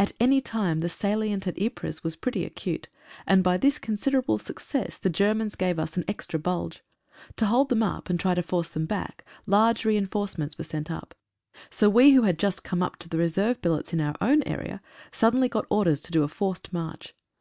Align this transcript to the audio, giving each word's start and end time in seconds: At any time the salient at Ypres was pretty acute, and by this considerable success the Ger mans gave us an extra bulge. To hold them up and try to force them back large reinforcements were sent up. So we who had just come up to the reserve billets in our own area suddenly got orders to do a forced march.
At 0.00 0.10
any 0.18 0.40
time 0.40 0.80
the 0.80 0.88
salient 0.88 1.46
at 1.46 1.56
Ypres 1.62 2.02
was 2.02 2.16
pretty 2.16 2.44
acute, 2.44 2.88
and 3.24 3.44
by 3.44 3.56
this 3.56 3.78
considerable 3.78 4.36
success 4.36 4.98
the 4.98 5.10
Ger 5.10 5.32
mans 5.32 5.54
gave 5.54 5.78
us 5.78 5.96
an 5.96 6.04
extra 6.08 6.40
bulge. 6.40 6.82
To 7.36 7.46
hold 7.46 7.68
them 7.68 7.80
up 7.84 8.10
and 8.10 8.18
try 8.18 8.34
to 8.34 8.42
force 8.42 8.66
them 8.68 8.86
back 8.86 9.24
large 9.46 9.84
reinforcements 9.84 10.58
were 10.58 10.64
sent 10.64 10.90
up. 10.90 11.14
So 11.70 11.88
we 11.88 12.10
who 12.10 12.22
had 12.22 12.36
just 12.36 12.64
come 12.64 12.82
up 12.82 12.96
to 12.96 13.08
the 13.08 13.18
reserve 13.18 13.62
billets 13.62 13.92
in 13.92 14.00
our 14.00 14.16
own 14.20 14.42
area 14.42 14.80
suddenly 15.12 15.48
got 15.48 15.66
orders 15.70 16.00
to 16.00 16.10
do 16.10 16.24
a 16.24 16.26
forced 16.28 16.72
march. 16.72 17.14